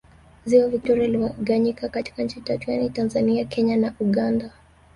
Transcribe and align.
Ziwa 0.45 0.69
Victoria 0.69 1.07
limegawanyika 1.07 1.89
katika 1.89 2.23
nchi 2.23 2.41
tatu 2.41 2.71
yaani 2.71 2.89
Tanzania 2.89 3.45
Kenya 3.45 3.77
na 3.77 3.93
Uganda 3.99 4.51